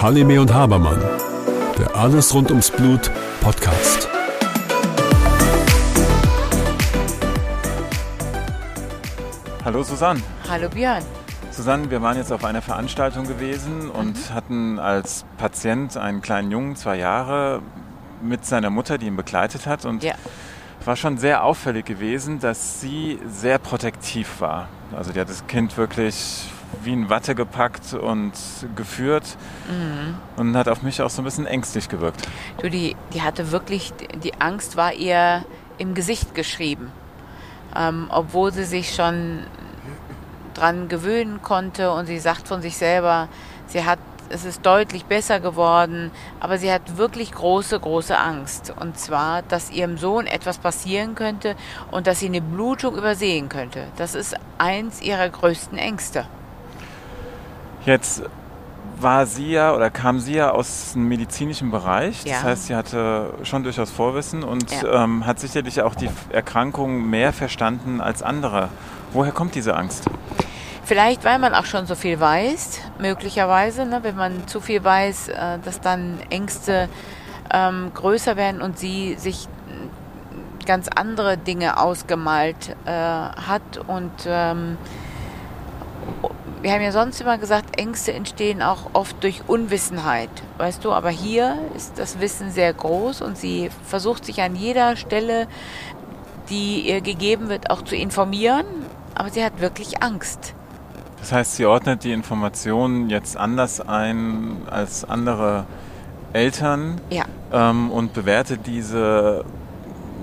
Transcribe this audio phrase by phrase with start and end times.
[0.00, 1.02] Halime und Habermann,
[1.76, 3.10] der Alles rund ums Blut
[3.40, 4.08] Podcast.
[9.64, 10.22] Hallo Susanne.
[10.48, 11.02] Hallo Björn.
[11.50, 14.34] Susanne, wir waren jetzt auf einer Veranstaltung gewesen und mhm.
[14.34, 17.60] hatten als Patient einen kleinen Jungen, zwei Jahre,
[18.22, 19.84] mit seiner Mutter, die ihn begleitet hat.
[19.84, 20.14] Und ja.
[20.84, 24.68] war schon sehr auffällig gewesen, dass sie sehr protektiv war.
[24.94, 26.48] Also die hat das Kind wirklich
[26.82, 28.32] wie in Watte gepackt und
[28.74, 29.36] geführt
[29.68, 30.16] mhm.
[30.36, 32.26] und hat auf mich auch so ein bisschen ängstlich gewirkt.
[32.60, 35.44] Du, die, die hatte wirklich, die Angst war ihr
[35.78, 36.92] im Gesicht geschrieben
[37.76, 39.40] ähm, obwohl sie sich schon
[40.54, 43.28] dran gewöhnen konnte und sie sagt von sich selber,
[43.66, 43.98] sie hat
[44.30, 48.72] es ist deutlich besser geworden, aber sie hat wirklich große, große Angst.
[48.78, 51.56] Und zwar, dass ihrem Sohn etwas passieren könnte
[51.90, 53.84] und dass sie eine Blutung übersehen könnte.
[53.96, 56.26] Das ist eins ihrer größten Ängste.
[57.84, 58.22] Jetzt
[58.98, 62.22] war sie ja oder kam sie ja aus dem medizinischen Bereich.
[62.22, 62.42] Das ja.
[62.42, 65.04] heißt, sie hatte schon durchaus Vorwissen und ja.
[65.04, 68.70] ähm, hat sicherlich auch die Erkrankung mehr verstanden als andere.
[69.12, 70.04] Woher kommt diese Angst?
[70.86, 73.84] Vielleicht, weil man auch schon so viel weiß, möglicherweise.
[73.84, 74.04] Ne?
[74.04, 76.88] Wenn man zu viel weiß, äh, dass dann Ängste
[77.52, 79.48] ähm, größer werden und sie sich
[80.64, 84.78] ganz andere Dinge ausgemalt äh, hat und ähm,
[86.62, 91.10] wir haben ja sonst immer gesagt, Ängste entstehen auch oft durch Unwissenheit, weißt du, aber
[91.10, 95.48] hier ist das Wissen sehr groß und sie versucht sich an jeder Stelle,
[96.48, 98.66] die ihr gegeben wird, auch zu informieren,
[99.14, 100.54] aber sie hat wirklich Angst.
[101.26, 105.66] Das heißt, sie ordnet die Informationen jetzt anders ein als andere
[106.32, 107.24] Eltern ja.
[107.52, 109.44] ähm, und bewertet diese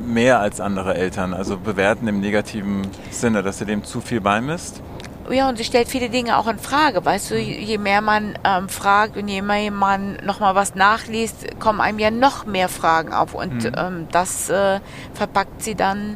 [0.02, 4.82] mehr als andere Eltern, also bewerten im negativen Sinne, dass sie dem zu viel beimisst?
[5.30, 7.04] Ja, und sie stellt viele Dinge auch in Frage.
[7.04, 11.82] Weißt du, je mehr man ähm, fragt und je mehr man nochmal was nachliest, kommen
[11.82, 13.34] einem ja noch mehr Fragen auf.
[13.34, 13.72] Und mhm.
[13.76, 14.80] ähm, das äh,
[15.14, 16.16] verpackt sie dann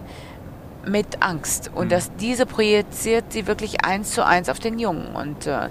[0.88, 1.72] mit Angst.
[1.74, 1.90] Und mhm.
[1.90, 5.16] das, diese projiziert sie wirklich eins zu eins auf den Jungen.
[5.16, 5.70] Und äh,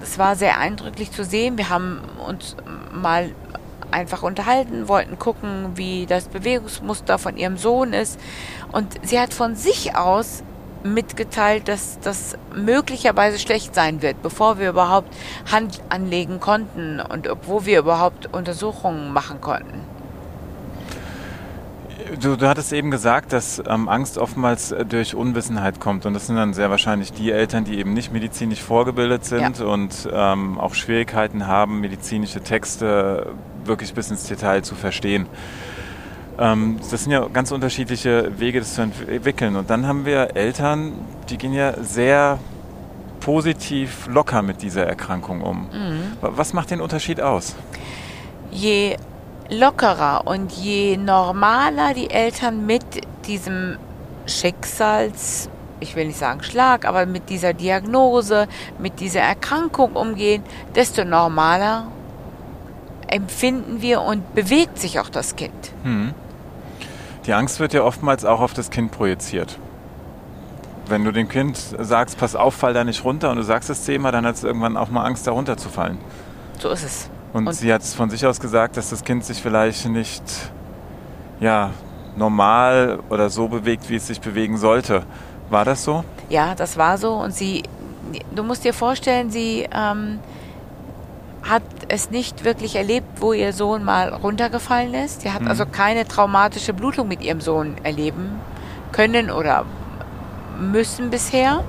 [0.00, 1.58] das war sehr eindrücklich zu sehen.
[1.58, 2.56] Wir haben uns
[2.92, 3.30] mal
[3.90, 8.18] einfach unterhalten, wollten gucken, wie das Bewegungsmuster von ihrem Sohn ist.
[8.72, 10.42] Und sie hat von sich aus
[10.82, 15.08] mitgeteilt, dass das möglicherweise schlecht sein wird, bevor wir überhaupt
[15.50, 19.93] Hand anlegen konnten und obwohl wir überhaupt Untersuchungen machen konnten.
[22.20, 26.06] Du, du hattest eben gesagt, dass ähm, Angst oftmals äh, durch Unwissenheit kommt.
[26.06, 29.64] Und das sind dann sehr wahrscheinlich die Eltern, die eben nicht medizinisch vorgebildet sind ja.
[29.64, 33.32] und ähm, auch Schwierigkeiten haben, medizinische Texte
[33.64, 35.26] wirklich bis ins Detail zu verstehen.
[36.38, 39.56] Ähm, das sind ja ganz unterschiedliche Wege, das zu entwickeln.
[39.56, 40.92] Und dann haben wir Eltern,
[41.30, 42.38] die gehen ja sehr
[43.20, 45.68] positiv locker mit dieser Erkrankung um.
[45.72, 46.12] Mhm.
[46.20, 47.54] Was macht den Unterschied aus?
[48.50, 48.96] Je
[49.50, 52.84] lockerer und je normaler die Eltern mit
[53.26, 53.78] diesem
[54.26, 55.48] Schicksals,
[55.80, 60.42] ich will nicht sagen Schlag, aber mit dieser Diagnose, mit dieser Erkrankung umgehen,
[60.74, 61.88] desto normaler
[63.06, 65.72] empfinden wir und bewegt sich auch das Kind.
[65.84, 66.14] Mhm.
[67.26, 69.58] Die Angst wird ja oftmals auch auf das Kind projiziert.
[70.86, 73.84] Wenn du dem Kind sagst, pass auf, fall da nicht runter und du sagst es
[73.84, 75.98] zehnmal, dann hat es irgendwann auch mal Angst, da runterzufallen.
[76.58, 77.10] So ist es.
[77.34, 80.22] Und, und sie hat es von sich aus gesagt, dass das Kind sich vielleicht nicht
[81.40, 81.70] ja,
[82.16, 85.02] normal oder so bewegt, wie es sich bewegen sollte.
[85.50, 86.04] War das so?
[86.28, 87.14] Ja, das war so.
[87.14, 87.64] Und sie,
[88.32, 90.20] du musst dir vorstellen, sie ähm,
[91.42, 95.22] hat es nicht wirklich erlebt, wo ihr Sohn mal runtergefallen ist.
[95.22, 95.48] Sie hat mhm.
[95.48, 98.38] also keine traumatische Blutung mit ihrem Sohn erleben
[98.92, 99.64] können oder
[100.60, 101.64] müssen bisher.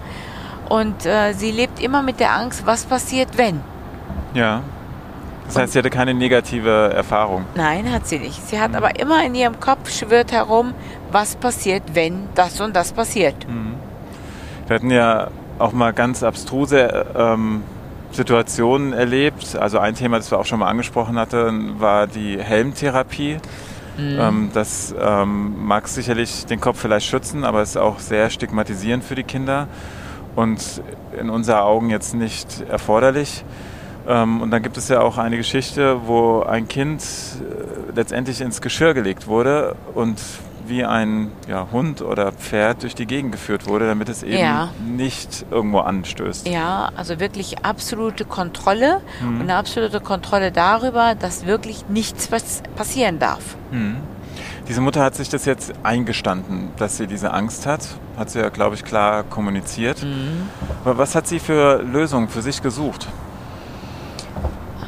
[0.69, 3.61] Und äh, sie lebt immer mit der Angst, was passiert, wenn.
[4.35, 4.61] Ja.
[5.47, 7.45] Das heißt, sie hatte keine negative Erfahrung.
[7.56, 8.47] Nein, hat sie nicht.
[8.47, 8.78] Sie hat mhm.
[8.78, 10.73] aber immer in ihrem Kopf schwirrt herum,
[11.11, 13.47] was passiert, wenn das und das passiert.
[13.47, 13.75] Mhm.
[14.67, 15.29] Wir hatten ja
[15.59, 17.64] auch mal ganz abstruse ähm,
[18.11, 19.55] Situationen erlebt.
[19.55, 23.37] Also ein Thema, das wir auch schon mal angesprochen hatten, war die Helmtherapie.
[23.97, 24.17] Mhm.
[24.19, 29.16] Ähm, das ähm, mag sicherlich den Kopf vielleicht schützen, aber ist auch sehr stigmatisierend für
[29.16, 29.67] die Kinder
[30.35, 30.81] und
[31.19, 33.46] in unseren Augen jetzt nicht erforderlich.
[34.07, 38.61] Ähm, und dann gibt es ja auch eine Geschichte, wo ein Kind äh, letztendlich ins
[38.61, 40.19] Geschirr gelegt wurde und
[40.67, 44.69] wie ein ja, Hund oder Pferd durch die Gegend geführt wurde, damit es eben ja.
[44.84, 46.47] nicht irgendwo anstößt.
[46.47, 49.35] Ja, also wirklich absolute Kontrolle mhm.
[49.35, 52.29] und eine absolute Kontrolle darüber, dass wirklich nichts
[52.75, 53.55] passieren darf.
[53.72, 53.97] Mhm.
[54.67, 57.87] Diese Mutter hat sich das jetzt eingestanden, dass sie diese Angst hat.
[58.17, 60.02] Hat sie ja, glaube ich, klar kommuniziert.
[60.02, 60.49] Mhm.
[60.84, 63.07] Aber was hat sie für Lösungen für sich gesucht?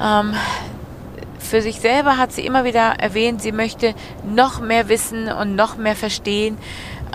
[0.01, 0.33] Ähm,
[1.39, 5.77] für sich selber hat sie immer wieder erwähnt, sie möchte noch mehr wissen und noch
[5.77, 6.57] mehr verstehen,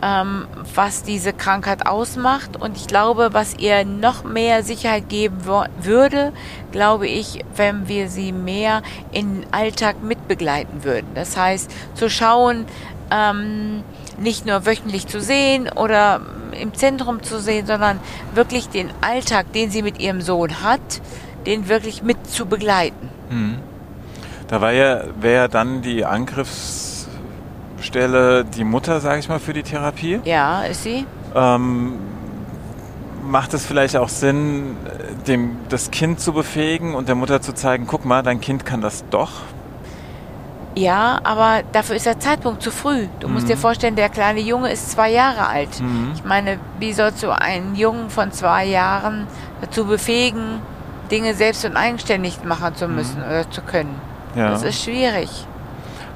[0.02, 2.56] ähm, was diese Krankheit ausmacht.
[2.60, 5.44] Und ich glaube, was ihr noch mehr Sicherheit geben
[5.80, 6.32] würde,
[6.72, 8.82] glaube ich, wenn wir sie mehr
[9.12, 11.08] in den Alltag mitbegleiten würden.
[11.14, 12.66] Das heißt, zu schauen,
[13.10, 13.84] ähm,
[14.18, 16.20] nicht nur wöchentlich zu sehen oder
[16.58, 18.00] im Zentrum zu sehen, sondern
[18.34, 21.00] wirklich den Alltag, den sie mit ihrem Sohn hat,
[21.46, 23.08] den wirklich mit zu begleiten.
[23.30, 23.58] Mhm.
[24.48, 30.18] Da war ja, wäre dann die Angriffsstelle die Mutter, sage ich mal, für die Therapie.
[30.24, 31.06] Ja, ist sie.
[31.34, 31.94] Ähm,
[33.22, 34.76] macht es vielleicht auch Sinn,
[35.26, 38.80] dem, das Kind zu befähigen und der Mutter zu zeigen, guck mal, dein Kind kann
[38.80, 39.30] das doch?
[40.74, 43.06] Ja, aber dafür ist der Zeitpunkt zu früh.
[43.20, 43.34] Du mhm.
[43.34, 43.60] musst dir mhm.
[43.60, 45.80] vorstellen, der kleine Junge ist zwei Jahre alt.
[45.80, 46.12] Mhm.
[46.14, 49.26] Ich meine, wie sollst du einen Jungen von zwei Jahren
[49.60, 50.60] dazu befähigen,
[51.12, 53.26] Dinge selbst und eigenständig machen zu müssen mhm.
[53.26, 54.00] oder zu können?
[54.34, 54.50] Ja.
[54.50, 55.46] Das ist schwierig.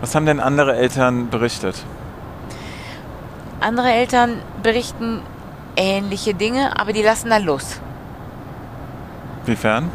[0.00, 1.84] Was haben denn andere Eltern berichtet?
[3.60, 5.22] Andere Eltern berichten
[5.76, 7.80] ähnliche Dinge, aber die lassen dann los.
[9.44, 9.90] Wiefern?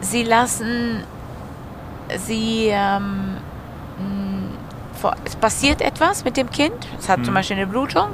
[0.00, 1.04] Sie lassen
[2.26, 3.36] sie ähm,
[5.24, 7.24] es passiert etwas mit dem Kind, es hat hm.
[7.24, 8.10] zum Beispiel eine Blutung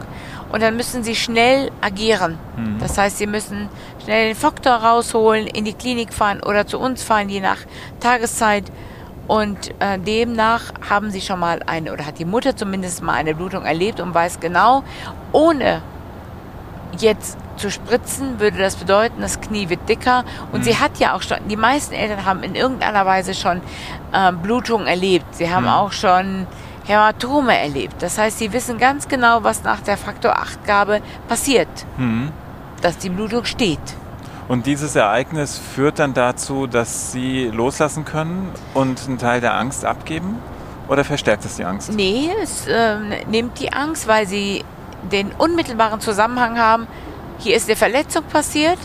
[0.50, 2.39] und dann müssen sie schnell agieren.
[2.56, 2.79] Mhm.
[2.79, 3.69] Das heißt, sie müssen
[4.03, 7.59] schnell den Faktor rausholen, in die Klinik fahren oder zu uns fahren, je nach
[8.00, 8.65] Tageszeit.
[9.27, 13.35] Und äh, demnach haben sie schon mal eine, oder hat die Mutter zumindest mal eine
[13.35, 14.85] Blutung erlebt und weiß genau,
[15.33, 15.83] ohne
[16.99, 20.25] jetzt zu spritzen, würde das bedeuten, das Knie wird dicker.
[20.53, 20.65] Und mhm.
[20.65, 23.61] sie hat ja auch schon, die meisten Eltern haben in irgendeiner Weise schon
[24.12, 25.27] äh, Blutungen erlebt.
[25.35, 25.73] Sie haben mhm.
[25.73, 26.47] auch schon
[26.88, 27.96] Hämatome erlebt.
[28.00, 31.69] Das heißt, sie wissen ganz genau, was nach der Faktor 8-Gabe passiert.
[31.96, 32.32] Mhm.
[32.81, 33.79] Dass die Blutung steht.
[34.49, 39.85] Und dieses Ereignis führt dann dazu, dass sie loslassen können und einen Teil der Angst
[39.85, 40.38] abgeben?
[40.88, 41.93] Oder verstärkt es die Angst?
[41.93, 42.96] Nee, es äh,
[43.29, 44.64] nimmt die Angst, weil sie
[45.12, 46.87] den unmittelbaren Zusammenhang haben.
[47.38, 48.79] Hier ist eine Verletzung passiert,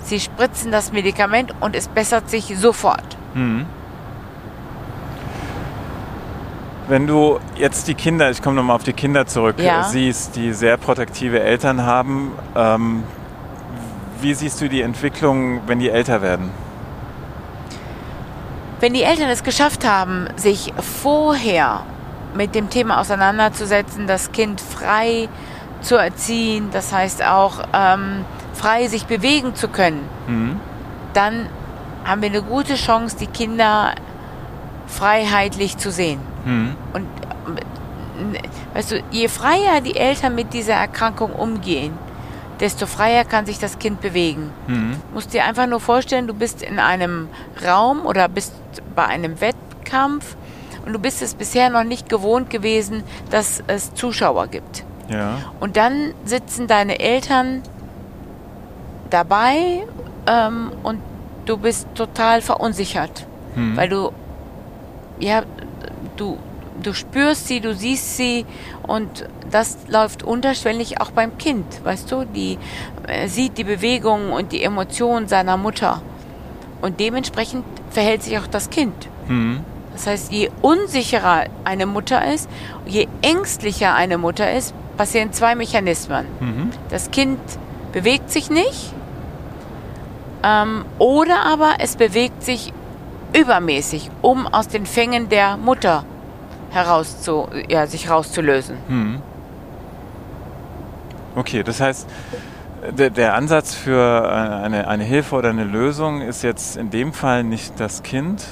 [0.00, 3.16] sie spritzen das Medikament und es bessert sich sofort.
[3.34, 3.66] Mhm.
[6.90, 9.84] Wenn du jetzt die Kinder, ich komme nochmal auf die Kinder zurück, ja.
[9.84, 13.04] siehst, die sehr protektive Eltern haben, ähm,
[14.20, 16.50] wie siehst du die Entwicklung, wenn die älter werden?
[18.80, 20.72] Wenn die Eltern es geschafft haben, sich
[21.04, 21.82] vorher
[22.34, 25.28] mit dem Thema auseinanderzusetzen, das Kind frei
[25.82, 30.60] zu erziehen, das heißt auch ähm, frei sich bewegen zu können, mhm.
[31.12, 31.46] dann
[32.04, 33.94] haben wir eine gute Chance, die Kinder
[34.90, 36.20] freiheitlich zu sehen.
[36.44, 36.76] Mhm.
[36.92, 37.06] Und
[38.74, 41.92] weißt du, je freier die Eltern mit dieser Erkrankung umgehen,
[42.60, 44.50] desto freier kann sich das Kind bewegen.
[44.66, 44.92] Mhm.
[45.08, 47.28] Du musst dir einfach nur vorstellen, du bist in einem
[47.66, 48.52] Raum oder bist
[48.94, 50.36] bei einem Wettkampf
[50.84, 54.84] und du bist es bisher noch nicht gewohnt gewesen, dass es Zuschauer gibt.
[55.08, 55.38] Ja.
[55.58, 57.62] Und dann sitzen deine Eltern
[59.08, 59.84] dabei
[60.26, 61.00] ähm, und
[61.46, 63.26] du bist total verunsichert,
[63.56, 63.76] mhm.
[63.76, 64.12] weil du
[65.20, 65.42] ja
[66.16, 66.38] du,
[66.82, 68.46] du spürst sie, du siehst sie
[68.86, 72.58] und das läuft unterschwellig auch beim Kind, weißt du, die
[73.06, 76.02] äh, sieht die Bewegungen und die Emotionen seiner Mutter
[76.80, 78.94] und dementsprechend verhält sich auch das Kind.
[79.28, 79.60] Mhm.
[79.92, 82.48] Das heißt, je unsicherer eine Mutter ist,
[82.86, 86.26] je ängstlicher eine Mutter ist, passieren zwei Mechanismen.
[86.40, 86.70] Mhm.
[86.90, 87.40] Das Kind
[87.92, 88.94] bewegt sich nicht
[90.42, 92.72] ähm, oder aber es bewegt sich
[93.32, 96.04] übermäßig, um aus den Fängen der Mutter
[96.70, 98.76] herauszu, ja, sich rauszulösen.
[98.88, 99.22] Hm.
[101.34, 102.08] Okay, das heißt,
[102.96, 107.44] der, der, Ansatz für eine, eine Hilfe oder eine Lösung ist jetzt in dem Fall
[107.44, 108.44] nicht das Kind,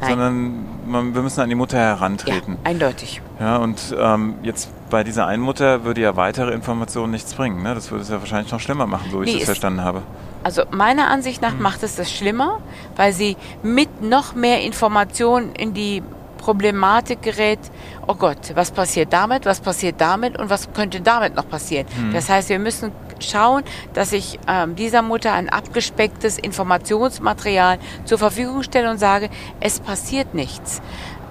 [0.00, 0.10] Nein.
[0.10, 2.54] sondern man, wir müssen an die Mutter herantreten.
[2.54, 3.22] Ja, eindeutig.
[3.40, 7.62] Ja, und ähm, jetzt bei dieser einen Mutter würde ja weitere Informationen nichts bringen.
[7.62, 7.74] Ne?
[7.74, 10.02] Das würde es ja wahrscheinlich noch schlimmer machen, so wie nee, ich das verstanden habe.
[10.42, 11.62] Also meiner Ansicht nach hm.
[11.62, 12.60] macht es das schlimmer,
[12.96, 16.02] weil sie mit noch mehr Informationen in die
[16.38, 17.58] Problematik gerät,
[18.06, 21.86] oh Gott, was passiert damit, was passiert damit und was könnte damit noch passieren.
[21.94, 22.12] Hm.
[22.12, 28.62] Das heißt, wir müssen schauen, dass ich ähm, dieser Mutter ein abgespecktes Informationsmaterial zur Verfügung
[28.62, 29.28] stelle und sage,
[29.60, 30.80] es passiert nichts.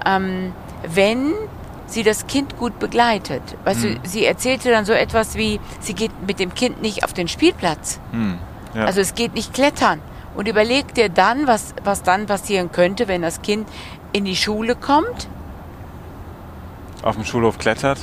[0.06, 0.54] Ähm,
[0.94, 1.34] wenn
[1.88, 3.41] sie das Kind gut begleitet.
[3.63, 4.00] Weißt hm.
[4.01, 7.27] du, sie erzählte dann so etwas wie, sie geht mit dem Kind nicht auf den
[7.27, 8.00] Spielplatz.
[8.12, 8.38] Hm.
[8.75, 8.86] Ja.
[8.86, 10.00] Also es geht nicht klettern.
[10.36, 13.67] Und überleg dir dann, was, was dann passieren könnte, wenn das Kind
[14.13, 15.27] in die Schule kommt
[17.08, 18.00] auf dem Schulhof klettert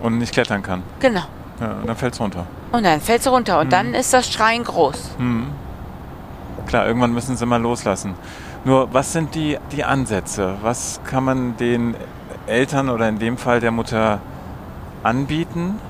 [0.00, 0.82] und nicht klettern kann.
[1.00, 1.22] Genau.
[1.60, 2.46] Ja, und dann fällt es runter.
[2.72, 3.70] Und dann fällt sie runter und Mhm.
[3.70, 5.12] dann ist das Schreien groß.
[5.18, 5.46] Hm.
[6.66, 8.14] Klar, irgendwann müssen sie mal loslassen.
[8.64, 10.56] Nur, was sind die, die Ansätze?
[10.62, 11.94] Was kann man den
[12.46, 14.20] Eltern oder in dem Fall der Mutter
[15.02, 15.80] anbieten?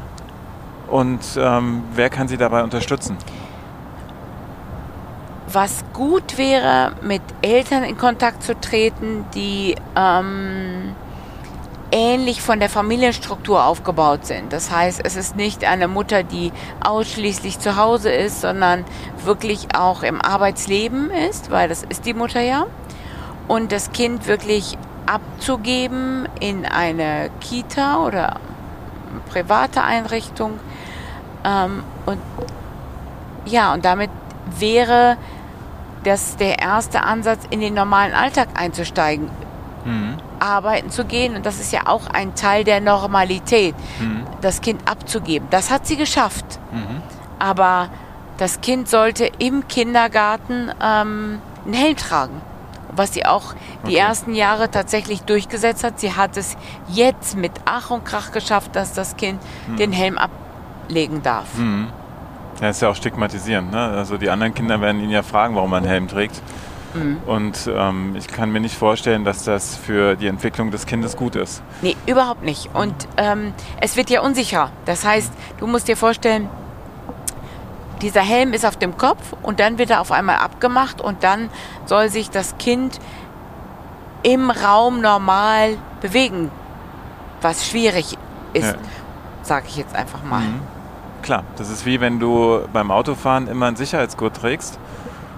[0.88, 3.16] Und ähm, wer kann sie dabei unterstützen?
[5.46, 10.94] Was gut wäre, mit Eltern in Kontakt zu treten, die ähm,
[11.94, 14.52] ähnlich von der Familienstruktur aufgebaut sind.
[14.52, 16.50] Das heißt, es ist nicht eine Mutter, die
[16.82, 18.84] ausschließlich zu Hause ist, sondern
[19.24, 22.66] wirklich auch im Arbeitsleben ist, weil das ist die Mutter ja.
[23.46, 28.36] Und das Kind wirklich abzugeben in eine Kita oder
[29.30, 30.58] private Einrichtung.
[31.44, 32.18] Ähm, und
[33.46, 34.10] ja, und damit
[34.58, 35.16] wäre
[36.04, 39.30] das der erste Ansatz, in den normalen Alltag einzusteigen,
[39.84, 40.16] Hm.
[40.38, 41.36] arbeiten zu gehen.
[41.36, 44.24] Und das ist ja auch ein Teil der Normalität, Hm.
[44.40, 45.46] das Kind abzugeben.
[45.50, 46.58] Das hat sie geschafft.
[46.72, 47.02] Mhm.
[47.38, 47.88] Aber
[48.38, 52.40] das Kind sollte im Kindergarten ähm, einen Helm tragen.
[52.96, 53.96] Was sie auch die Okay.
[53.96, 55.98] ersten Jahre tatsächlich durchgesetzt hat.
[56.00, 56.56] Sie hat es
[56.88, 59.40] jetzt mit Ach und Krach geschafft, dass das Kind
[59.78, 61.46] den Helm ablegen darf.
[61.56, 61.88] Hm.
[62.60, 63.72] Ja, ist ja auch stigmatisierend.
[63.72, 63.78] Ne?
[63.80, 66.40] Also die anderen Kinder werden ihn ja fragen, warum er einen Helm trägt.
[66.94, 67.18] Mhm.
[67.26, 71.34] Und ähm, ich kann mir nicht vorstellen, dass das für die Entwicklung des Kindes gut
[71.34, 71.60] ist.
[71.82, 72.70] Nee, überhaupt nicht.
[72.72, 74.70] Und ähm, es wird ja unsicher.
[74.84, 76.48] Das heißt, du musst dir vorstellen,
[78.04, 81.48] dieser Helm ist auf dem Kopf und dann wird er auf einmal abgemacht und dann
[81.86, 83.00] soll sich das Kind
[84.22, 86.50] im Raum normal bewegen,
[87.40, 88.16] was schwierig
[88.52, 88.74] ist, Ja.
[89.42, 90.40] sage ich jetzt einfach mal.
[90.40, 90.60] Mhm.
[91.22, 94.78] Klar, das ist wie wenn du beim Autofahren immer einen Sicherheitsgurt trägst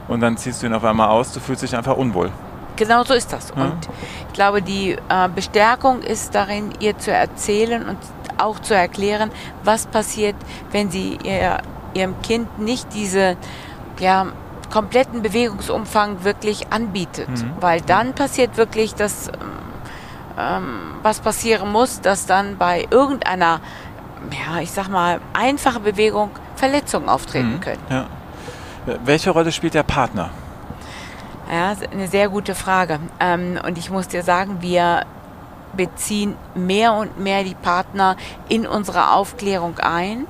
[0.09, 2.31] und dann ziehst du ihn auf einmal aus, du fühlst dich einfach unwohl.
[2.75, 3.53] Genau so ist das.
[3.57, 3.63] Ja.
[3.63, 3.89] Und
[4.29, 7.99] ich glaube, die äh, Bestärkung ist darin, ihr zu erzählen und
[8.39, 9.31] auch zu erklären,
[9.65, 10.35] was passiert,
[10.73, 11.59] wenn sie ihr,
[11.97, 13.37] ihrem Kind nicht diese
[13.99, 14.27] ja,
[14.73, 17.29] kompletten Bewegungsumfang wirklich anbietet.
[17.29, 17.53] Mhm.
[17.61, 19.29] Weil dann passiert wirklich das,
[20.39, 23.61] ähm, was passieren muss, dass dann bei irgendeiner,
[24.31, 27.61] ja, ich sag mal, einfachen Bewegung Verletzungen auftreten Mhm.
[27.61, 27.83] können.
[27.91, 28.07] Ja.
[29.05, 30.31] Welche Rolle spielt der Partner?
[31.51, 32.99] Ja, eine sehr gute Frage.
[33.21, 35.05] Ähm, und ich muss dir sagen, wir
[35.77, 38.17] beziehen mehr und mehr die Partner
[38.49, 40.27] in unsere Aufklärung ein.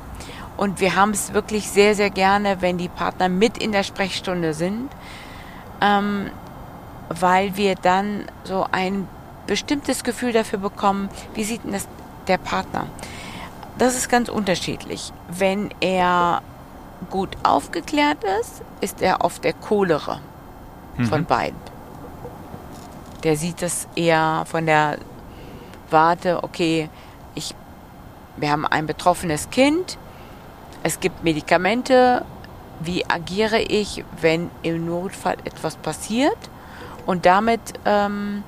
[0.56, 4.54] Und wir haben es wirklich sehr, sehr gerne, wenn die Partner mit in der Sprechstunde
[4.54, 4.90] sind,
[5.80, 6.30] ähm,
[7.08, 9.06] weil wir dann so ein
[9.46, 11.86] bestimmtes Gefühl dafür bekommen, wie sieht denn das
[12.26, 12.86] der Partner.
[13.78, 15.12] Das ist ganz unterschiedlich.
[15.28, 16.42] Wenn er
[17.10, 20.20] gut aufgeklärt ist, ist er oft der coolere
[21.08, 21.58] von beiden.
[23.22, 24.98] Der sieht das eher von der
[25.90, 26.88] Warte, okay,
[27.34, 27.54] ich,
[28.36, 29.98] wir haben ein betroffenes Kind,
[30.86, 32.24] es gibt Medikamente,
[32.78, 36.38] wie agiere ich, wenn im Notfall etwas passiert?
[37.06, 38.44] Und damit ähm,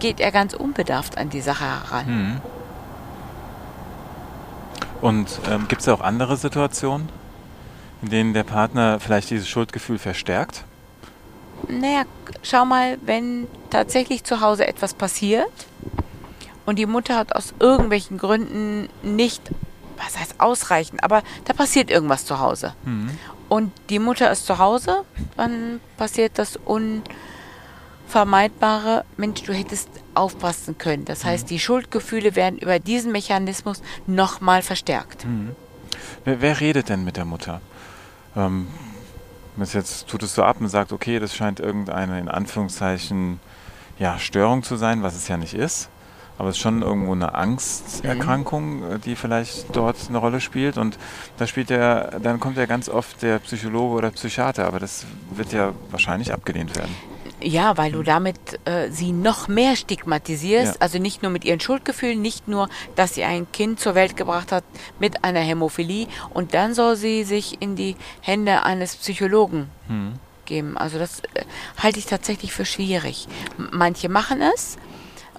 [0.00, 2.06] geht er ganz unbedarft an die Sache heran.
[2.06, 2.40] Mhm.
[5.00, 7.08] Und ähm, gibt es auch andere Situationen,
[8.02, 10.62] in denen der Partner vielleicht dieses Schuldgefühl verstärkt?
[11.68, 12.02] Naja,
[12.42, 15.48] schau mal, wenn tatsächlich zu Hause etwas passiert
[16.66, 19.50] und die Mutter hat aus irgendwelchen Gründen nicht,
[19.96, 22.74] was heißt ausreichend, aber da passiert irgendwas zu Hause.
[22.84, 23.10] Mhm.
[23.48, 25.04] Und die Mutter ist zu Hause,
[25.36, 29.04] dann passiert das Unvermeidbare.
[29.16, 31.04] Mensch, du hättest aufpassen können.
[31.04, 35.26] Das heißt, die Schuldgefühle werden über diesen Mechanismus nochmal verstärkt.
[36.24, 37.60] Wer, wer redet denn mit der Mutter?
[38.36, 38.68] Ähm,
[39.58, 43.40] jetzt tut es so ab und sagt, okay, das scheint irgendeine in Anführungszeichen
[43.98, 45.88] ja, Störung zu sein, was es ja nicht ist.
[46.42, 50.76] Aber es ist schon irgendwo eine Angsterkrankung, äh, die vielleicht dort eine Rolle spielt.
[50.76, 50.98] Und
[51.36, 55.52] da spielt ja, dann kommt ja ganz oft der Psychologe oder Psychiater, aber das wird
[55.52, 56.92] ja wahrscheinlich abgelehnt werden.
[57.40, 60.74] Ja, weil du damit äh, sie noch mehr stigmatisierst.
[60.74, 60.80] Ja.
[60.80, 64.50] Also nicht nur mit ihren Schuldgefühlen, nicht nur, dass sie ein Kind zur Welt gebracht
[64.50, 64.64] hat
[64.98, 70.14] mit einer Hämophilie und dann soll sie sich in die Hände eines Psychologen Hm.
[70.44, 70.76] geben.
[70.76, 71.44] Also das äh,
[71.80, 73.28] halte ich tatsächlich für schwierig.
[73.70, 74.76] Manche machen es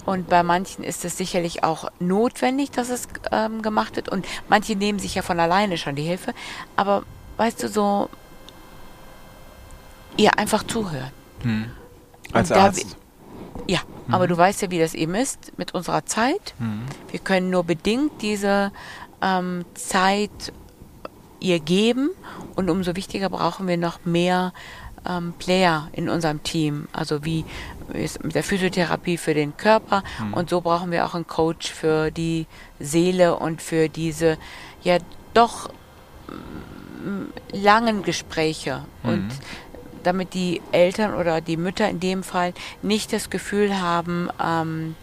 [0.05, 4.75] und bei manchen ist es sicherlich auch notwendig, dass es ähm, gemacht wird und manche
[4.75, 6.33] nehmen sich ja von alleine schon die Hilfe.
[6.75, 7.03] Aber
[7.37, 8.09] weißt du so,
[10.17, 11.11] ihr einfach zuhören.
[11.41, 11.71] Hm.
[12.31, 12.97] Als da Arzt.
[13.67, 13.79] Ja,
[14.09, 16.53] aber du weißt ja, wie das eben ist mit unserer Zeit.
[16.57, 16.81] Hm.
[17.09, 18.71] Wir können nur bedingt diese
[19.21, 20.51] ähm, Zeit
[21.39, 22.09] ihr geben
[22.55, 24.53] und umso wichtiger brauchen wir noch mehr
[25.07, 26.87] ähm, Player in unserem Team.
[26.93, 27.45] Also wie
[27.89, 30.33] mit der Physiotherapie für den Körper Mhm.
[30.33, 32.45] und so brauchen wir auch einen Coach für die
[32.79, 34.37] Seele und für diese
[34.83, 34.97] ja
[35.33, 35.69] doch
[36.29, 37.23] mm,
[37.53, 39.31] langen Gespräche und Mhm.
[40.03, 44.95] damit die Eltern oder die Mütter in dem Fall nicht das Gefühl haben, ähm,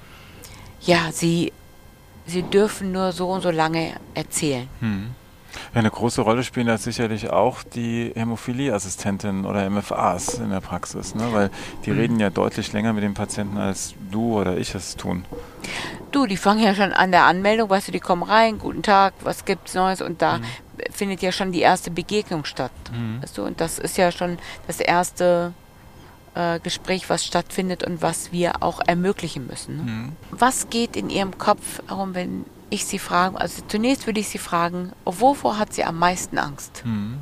[0.82, 1.52] ja, sie,
[2.26, 4.68] sie dürfen nur so und so lange erzählen.
[4.80, 5.14] Hm.
[5.75, 11.14] Ja, eine große Rolle spielen da sicherlich auch die Hämophilieassistentinnen oder MFAs in der Praxis,
[11.14, 11.28] ne?
[11.33, 11.50] weil
[11.85, 15.25] die reden ja deutlich länger mit dem Patienten, als du oder ich es tun.
[16.12, 19.14] Du, die fangen ja schon an der Anmeldung, weißt du, die kommen rein, guten Tag,
[19.23, 20.40] was gibt's Neues und da
[20.90, 22.73] findet ja schon die erste Begegnung statt.
[23.21, 25.52] Weißt du, und das ist ja schon das erste
[26.35, 29.76] äh, Gespräch, was stattfindet und was wir auch ermöglichen müssen.
[29.76, 29.83] Ne?
[29.83, 30.12] Mhm.
[30.30, 33.41] Was geht in Ihrem Kopf herum, wenn ich Sie frage?
[33.41, 36.83] Also zunächst würde ich Sie fragen, wovor hat sie am meisten Angst?
[36.85, 37.21] Mhm.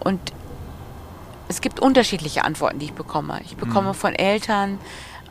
[0.00, 0.20] Und
[1.48, 3.40] es gibt unterschiedliche Antworten, die ich bekomme.
[3.44, 4.78] Ich bekomme von Eltern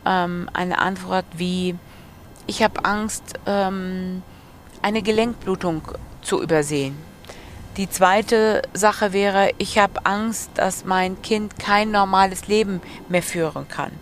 [0.04, 1.76] ähm, eine Antwort wie,
[2.46, 4.22] ich habe Angst, ähm,
[4.82, 5.82] eine Gelenkblutung
[6.22, 6.96] zu übersehen.
[7.76, 13.68] Die zweite Sache wäre, ich habe Angst, dass mein Kind kein normales Leben mehr führen
[13.68, 13.92] kann.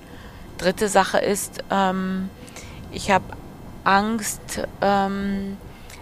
[0.56, 2.30] Dritte Sache ist, ähm,
[2.90, 3.24] ich habe
[3.86, 5.56] Angst, ähm,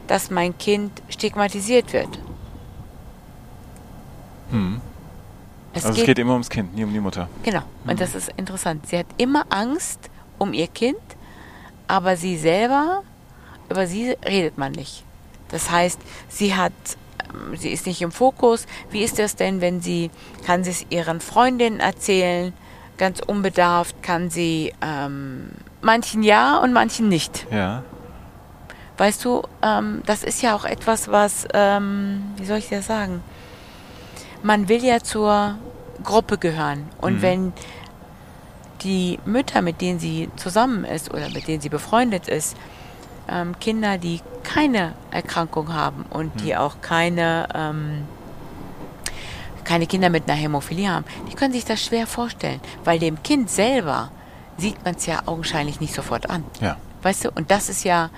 [0.06, 2.18] dass mein Kind stigmatisiert wird.
[4.50, 4.80] Hm.
[5.72, 7.28] Es Also es geht immer ums Kind, nie um die Mutter.
[7.42, 7.62] Genau.
[7.86, 8.86] Und das ist interessant.
[8.86, 10.96] Sie hat immer Angst um ihr Kind,
[11.88, 13.02] aber sie selber,
[13.68, 15.04] über sie redet man nicht.
[15.48, 16.72] Das heißt, sie hat,
[17.28, 18.66] ähm, sie ist nicht im Fokus.
[18.90, 20.10] Wie ist das denn, wenn sie,
[20.46, 22.52] kann sie es ihren Freundinnen erzählen,
[22.96, 25.50] ganz unbedarft, kann sie ähm,
[25.84, 27.46] manchen ja und manchen nicht.
[27.50, 27.82] Ja.
[28.96, 33.22] Weißt du, ähm, das ist ja auch etwas, was, ähm, wie soll ich das sagen?
[34.42, 35.56] Man will ja zur
[36.02, 36.88] Gruppe gehören.
[37.00, 37.22] Und Mhm.
[37.22, 37.52] wenn
[38.82, 42.56] die Mütter, mit denen sie zusammen ist oder mit denen sie befreundet ist,
[43.28, 48.02] ähm, Kinder, die keine Erkrankung haben und die auch keine, ähm,
[49.64, 53.48] keine Kinder mit einer Hämophilie haben, die können sich das schwer vorstellen, weil dem Kind
[53.50, 54.10] selber
[54.56, 56.44] sieht man es ja augenscheinlich nicht sofort an.
[56.60, 56.76] Ja.
[57.02, 58.10] Weißt du, und das ist ja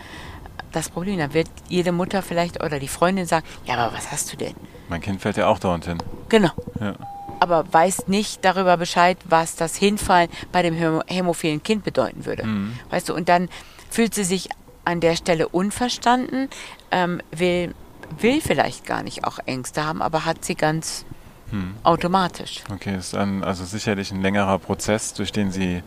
[0.73, 1.19] das Problem.
[1.19, 4.55] Da wird jede Mutter vielleicht oder die Freundin sagen, ja, aber was hast du denn?
[4.89, 5.99] Mein Kind fällt ja auch dauernd hin.
[6.29, 6.51] Genau.
[6.81, 6.95] Ja.
[7.41, 12.45] Aber weiß nicht darüber Bescheid, was das Hinfallen bei dem hämo- hämophilen Kind bedeuten würde.
[12.47, 12.79] Mhm.
[12.91, 13.49] Weißt du, und dann
[13.91, 14.49] fühlt sie sich
[14.85, 16.49] an der Stelle unverstanden,
[16.91, 17.75] ähm, will,
[18.21, 21.05] will vielleicht gar nicht auch Ängste haben, aber hat sie ganz
[21.51, 21.75] Hm.
[21.85, 22.65] automatisch.
[22.73, 25.83] Okay, ist ein, also sicherlich ein längerer Prozess, durch den sie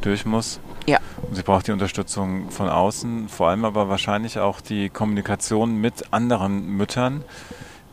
[0.00, 0.58] durch muss.
[0.86, 0.98] Ja.
[1.22, 6.12] Und sie braucht die Unterstützung von außen, vor allem aber wahrscheinlich auch die Kommunikation mit
[6.12, 7.24] anderen Müttern,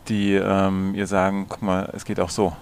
[0.08, 2.52] die ähm, ihr sagen, guck mal, es geht auch so.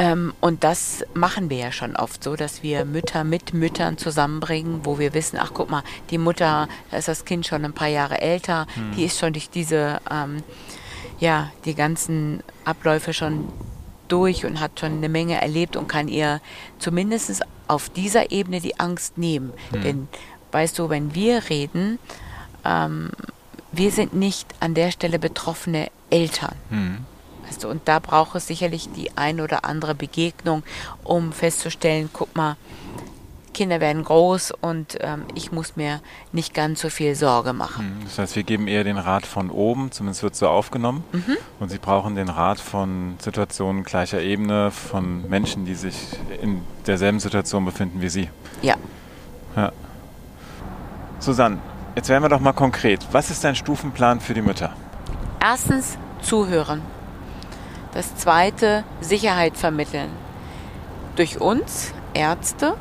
[0.00, 4.80] Ähm, und das machen wir ja schon oft so, dass wir Mütter mit Müttern zusammenbringen,
[4.84, 7.88] wo wir wissen, ach guck mal, die Mutter, da ist das Kind schon ein paar
[7.88, 10.42] Jahre älter, die ist schon durch diese, ähm,
[11.20, 13.48] ja, die ganzen Abläufe schon
[14.08, 16.40] durch und hat schon eine Menge erlebt und kann ihr
[16.78, 19.52] zumindest auf dieser Ebene die Angst nehmen.
[19.72, 20.08] Denn,
[20.50, 21.98] weißt du, wenn wir reden,
[22.64, 23.10] ähm,
[23.70, 26.56] wir sind nicht an der Stelle betroffene Eltern.
[26.70, 26.98] Hm.
[27.46, 30.62] Weißt du, und da braucht es sicherlich die ein oder andere Begegnung,
[31.04, 32.56] um festzustellen, guck mal,
[33.52, 36.00] Kinder werden groß und ähm, ich muss mir
[36.32, 37.86] nicht ganz so viel Sorge machen.
[37.86, 38.04] Hm.
[38.04, 41.04] Das heißt, wir geben eher den Rat von oben, zumindest wird so aufgenommen.
[41.58, 45.96] Und sie brauchen den Rat von Situationen gleicher Ebene, von Menschen, die sich
[46.40, 48.28] in derselben Situation befinden wie sie.
[48.62, 48.76] Ja,
[49.56, 49.72] Ja.
[51.18, 51.58] Susanne,
[51.96, 53.06] jetzt werden wir doch mal konkret.
[53.12, 54.74] Was ist dein Stufenplan für die Mütter?
[55.40, 56.82] erstens zuhören.
[57.92, 60.10] Das zweite, Sicherheit vermitteln.
[61.16, 62.76] Durch uns, Ärzte,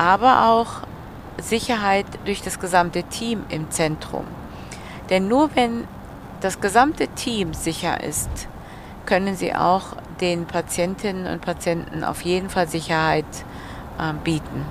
[0.00, 0.88] aber auch
[1.36, 4.24] Sicherheit durch das gesamte Team im Zentrum.
[5.10, 5.86] Denn nur wenn
[6.40, 8.30] das gesamte Team sicher ist,
[9.04, 13.26] können sie auch den Patientinnen und Patienten auf jeden Fall Sicherheit
[13.98, 14.64] äh, bieten.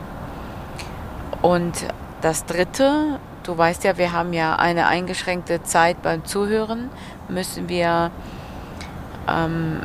[1.43, 1.75] Und
[2.21, 6.89] das Dritte, du weißt ja, wir haben ja eine eingeschränkte Zeit beim Zuhören,
[7.27, 8.09] müssen wir
[9.27, 9.81] ähm,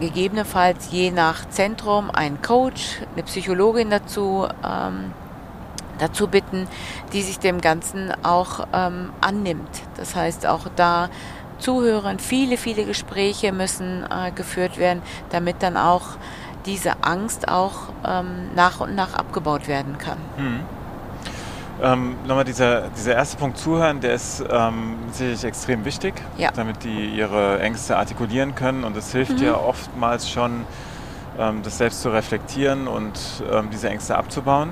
[0.00, 5.12] gegebenenfalls je nach Zentrum einen Coach, eine Psychologin dazu, ähm,
[5.98, 6.68] dazu bitten,
[7.12, 9.82] die sich dem Ganzen auch ähm, annimmt.
[9.96, 11.08] Das heißt auch da
[11.58, 16.16] zuhören, viele, viele Gespräche müssen äh, geführt werden, damit dann auch
[16.66, 20.18] diese Angst auch ähm, nach und nach abgebaut werden kann.
[21.80, 26.50] Ähm, nochmal dieser, dieser erste Punkt Zuhören, der ist ähm, sicherlich extrem wichtig, Ja.
[26.54, 28.82] damit die ihre Ängste artikulieren können.
[28.84, 30.64] Und es hilft ja oftmals schon,
[31.38, 33.12] ähm, das selbst zu reflektieren und
[33.52, 34.70] ähm, diese Ängste abzubauen.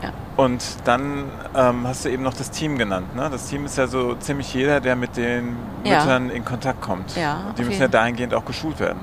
[0.00, 0.10] Ja.
[0.36, 1.24] Und dann
[1.56, 3.16] ähm, hast du eben noch das Team genannt.
[3.16, 3.28] Ne?
[3.32, 5.98] Das Team ist ja so ziemlich jeder, der mit den Ja.
[5.98, 7.14] Müttern in Kontakt kommt.
[7.58, 9.00] Die müssen ja dahingehend auch geschult werden.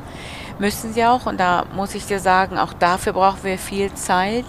[0.57, 4.45] Müssen sie auch und da muss ich dir sagen, auch dafür brauchen wir viel Zeit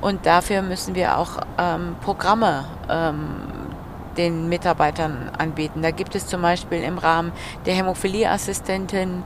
[0.00, 3.42] und dafür müssen wir auch ähm, Programme ähm,
[4.16, 5.82] den Mitarbeitern anbieten.
[5.82, 7.32] Da gibt es zum Beispiel im Rahmen
[7.66, 9.22] der Hämophilieassistentin,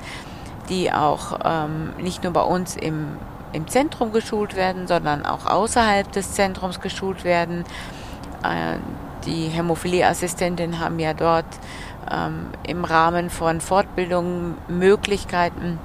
[0.68, 3.16] die auch ähm, nicht nur bei uns im,
[3.52, 7.64] im Zentrum geschult werden, sondern auch außerhalb des Zentrums geschult werden.
[8.42, 8.76] Äh,
[9.26, 11.46] die Hämophilieassistentinnen haben ja dort
[12.10, 15.78] ähm, im Rahmen von Fortbildungen Möglichkeiten,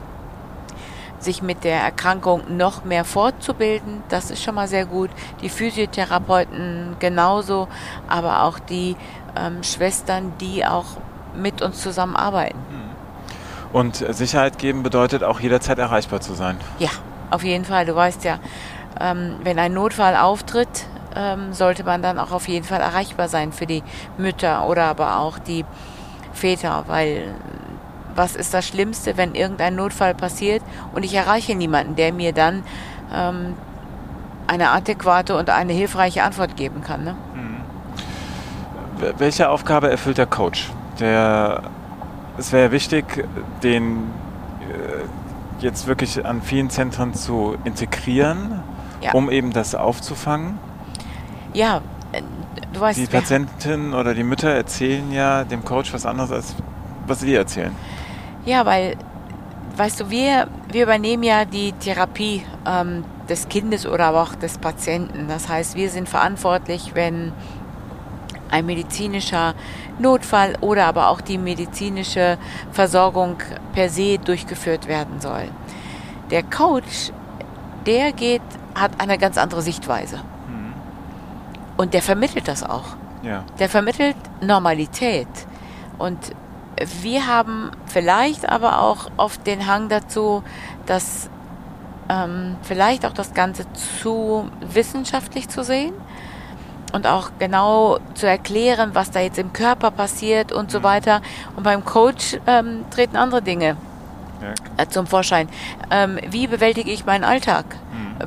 [1.19, 4.03] sich mit der Erkrankung noch mehr fortzubilden.
[4.09, 5.09] Das ist schon mal sehr gut.
[5.41, 7.67] Die Physiotherapeuten genauso,
[8.07, 8.95] aber auch die
[9.35, 10.85] ähm, Schwestern, die auch
[11.35, 12.57] mit uns zusammenarbeiten.
[13.73, 16.57] Und Sicherheit geben bedeutet auch jederzeit erreichbar zu sein.
[16.79, 16.89] Ja,
[17.29, 17.85] auf jeden Fall.
[17.85, 18.39] Du weißt ja,
[18.99, 23.51] ähm, wenn ein Notfall auftritt, ähm, sollte man dann auch auf jeden Fall erreichbar sein
[23.51, 23.83] für die
[24.17, 25.65] Mütter oder aber auch die
[26.33, 27.35] Väter, weil
[28.17, 30.61] was ist das Schlimmste, wenn irgendein Notfall passiert
[30.93, 32.63] und ich erreiche niemanden, der mir dann
[33.13, 33.53] ähm,
[34.47, 37.03] eine adäquate und eine hilfreiche Antwort geben kann.
[37.03, 37.15] Ne?
[38.99, 40.69] Wel- Welche Aufgabe erfüllt der Coach?
[40.99, 41.61] Der,
[42.37, 43.05] es wäre wichtig,
[43.61, 43.97] den
[44.61, 48.61] äh, jetzt wirklich an vielen Zentren zu integrieren,
[49.01, 49.11] Ja.
[49.13, 50.57] um eben das aufzufangen.
[51.53, 51.81] Ja,
[52.13, 52.21] äh,
[52.73, 56.55] du weißt, Die Patientinnen oder die Mütter erzählen ja dem Coach was anderes, als
[57.05, 57.75] was sie erzählen.
[58.47, 58.95] Ja, weil,
[59.75, 64.57] weißt du, wir, wir übernehmen ja die Therapie ähm, des Kindes oder aber auch des
[64.57, 65.27] Patienten.
[65.27, 67.33] Das heißt, wir sind verantwortlich, wenn
[68.49, 69.53] ein medizinischer
[69.99, 72.37] Notfall oder aber auch die medizinische
[72.71, 73.35] Versorgung
[73.73, 75.49] per se durchgeführt werden soll.
[76.31, 77.11] Der Coach,
[77.85, 78.41] der geht,
[78.75, 80.21] hat eine ganz andere Sichtweise.
[81.75, 82.95] Und der vermittelt das auch.
[83.23, 83.43] Ja.
[83.59, 85.27] Der vermittelt Normalität.
[85.97, 86.17] Und
[87.01, 90.43] wir haben vielleicht aber auch oft den Hang dazu,
[90.85, 91.29] dass
[92.09, 95.93] ähm, vielleicht auch das Ganze zu wissenschaftlich zu sehen
[96.93, 101.21] und auch genau zu erklären, was da jetzt im Körper passiert und so weiter.
[101.55, 103.77] Und beim Coach ähm, treten andere Dinge
[104.41, 104.83] ja.
[104.83, 105.49] äh, zum Vorschein.
[105.91, 107.65] Ähm, wie bewältige ich meinen Alltag?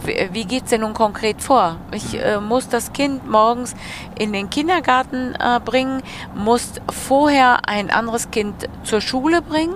[0.04, 1.76] Wie, wie geht's denn nun konkret vor?
[1.92, 3.74] Ich äh, muss das Kind morgens
[4.18, 6.02] in den Kindergarten äh, bringen,
[6.34, 9.74] muss vorher ein anderes Kind zur Schule bringen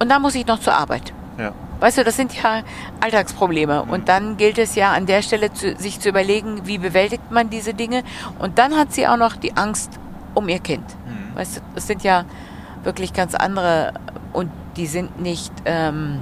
[0.00, 1.12] und dann muss ich noch zur Arbeit.
[1.38, 1.52] Ja.
[1.80, 2.62] Weißt du, das sind ja
[3.00, 3.84] Alltagsprobleme.
[3.84, 7.50] Und dann gilt es ja an der Stelle, zu, sich zu überlegen, wie bewältigt man
[7.50, 8.02] diese Dinge.
[8.40, 9.92] Und dann hat sie auch noch die Angst
[10.34, 10.84] um ihr Kind.
[11.34, 12.24] Weißt du, das sind ja
[12.82, 13.92] wirklich ganz andere
[14.32, 16.20] und die sind nicht ähm,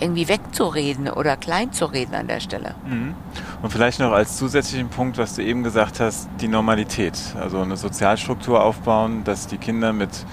[0.00, 2.74] irgendwie wegzureden oder kleinzureden an der Stelle.
[2.86, 3.14] Mhm.
[3.62, 7.18] Und vielleicht noch als zusätzlichen Punkt, was du eben gesagt hast, die Normalität.
[7.38, 10.24] Also eine Sozialstruktur aufbauen, dass die Kinder mit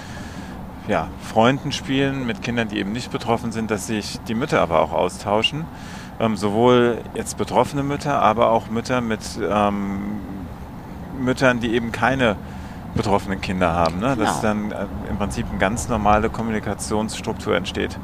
[0.87, 4.81] ja, Freunden spielen, mit Kindern, die eben nicht betroffen sind, dass sich die Mütter aber
[4.81, 5.65] auch austauschen.
[6.19, 10.19] Ähm, sowohl jetzt betroffene Mütter, aber auch Mütter mit ähm,
[11.19, 12.35] Müttern, die eben keine
[12.95, 13.99] betroffenen Kinder haben.
[13.99, 14.15] Ne?
[14.17, 14.41] Dass Genau.
[14.41, 17.97] dann äh, im Prinzip eine ganz normale Kommunikationsstruktur entsteht.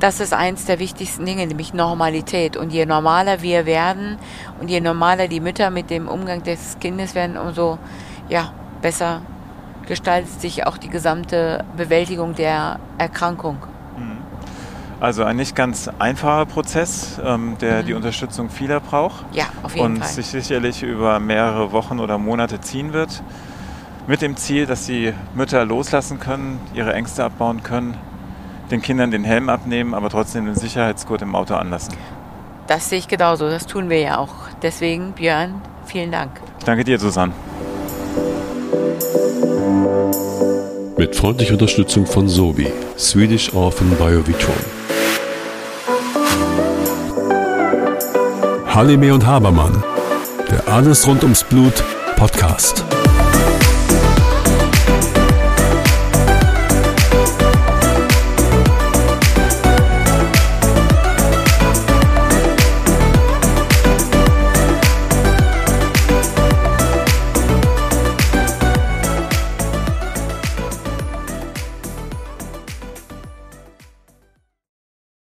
[0.00, 2.56] Das ist eins der wichtigsten Dinge, nämlich Normalität.
[2.56, 4.18] Und je normaler wir werden
[4.60, 7.78] und je normaler die Mütter mit dem Umgang des Kindes werden, umso
[8.28, 9.22] ja, besser
[9.86, 13.58] gestaltet sich auch die gesamte Bewältigung der Erkrankung.
[15.00, 17.86] Also ein nicht ganz einfacher Prozess, ähm, der Mhm.
[17.86, 19.24] die Unterstützung vieler braucht.
[19.32, 20.08] Ja, auf jeden und Fall.
[20.08, 23.22] sich sicherlich über mehrere Wochen oder Monate ziehen wird.
[24.06, 27.96] Mit dem Ziel, dass die Mütter loslassen können, ihre Ängste abbauen können,
[28.70, 31.94] den Kindern den Helm abnehmen, aber trotzdem den Sicherheitsgurt im Auto anlassen.
[32.66, 33.48] Das sehe ich genauso.
[33.48, 34.34] Das tun wir ja auch.
[34.62, 35.54] Deswegen, Björn,
[35.86, 36.32] vielen Dank.
[36.58, 37.32] Ich danke dir, Susanne.
[40.96, 44.54] Mit freundlicher Unterstützung von Sobi, Swedish Orphan Biovitron.
[48.66, 49.82] Halime und Habermann,
[50.50, 51.82] der Alles rund ums Blut
[52.16, 52.84] Podcast.